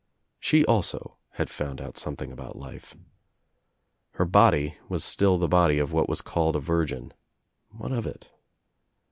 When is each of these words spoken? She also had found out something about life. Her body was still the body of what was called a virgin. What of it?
She 0.39 0.65
also 0.65 1.17
had 1.33 1.47
found 1.51 1.79
out 1.79 1.95
something 1.95 2.31
about 2.31 2.55
life. 2.55 2.95
Her 4.13 4.25
body 4.25 4.79
was 4.89 5.03
still 5.03 5.37
the 5.37 5.47
body 5.47 5.77
of 5.77 5.91
what 5.93 6.09
was 6.09 6.21
called 6.23 6.55
a 6.55 6.59
virgin. 6.59 7.13
What 7.69 7.91
of 7.91 8.07
it? 8.07 8.31